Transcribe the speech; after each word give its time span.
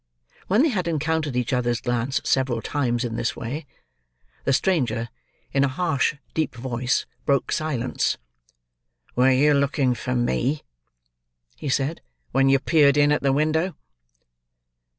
When 0.47 0.63
they 0.63 0.69
had 0.69 0.87
encountered 0.87 1.35
each 1.35 1.53
other's 1.53 1.79
glance 1.79 2.21
several 2.23 2.59
times 2.63 3.03
in 3.03 3.17
this 3.17 3.35
way, 3.35 3.67
the 4.45 4.51
stranger, 4.51 5.09
in 5.53 5.63
a 5.63 5.67
harsh, 5.67 6.15
deep 6.33 6.55
voice, 6.55 7.05
broke 7.23 7.51
silence. 7.51 8.17
"Were 9.15 9.29
you 9.29 9.53
looking 9.53 9.93
for 9.93 10.15
me," 10.15 10.63
he 11.55 11.69
said, 11.69 12.01
"when 12.31 12.49
you 12.49 12.57
peered 12.57 12.97
in 12.97 13.11
at 13.11 13.21
the 13.21 13.31
window?" 13.31 13.75